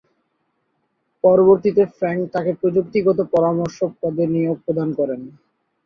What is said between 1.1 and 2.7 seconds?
পরবর্তীতে ফ্র্যাঙ্ক তাঁকে